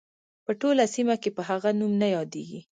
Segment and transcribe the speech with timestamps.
[0.45, 2.59] په ټوله سیمه کې په هغه نوم نه یادیږي.